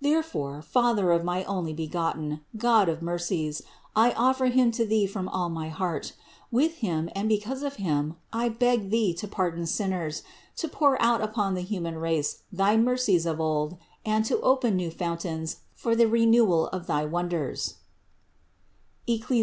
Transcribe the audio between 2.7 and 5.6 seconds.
of mercies, I offer Him to Thee from all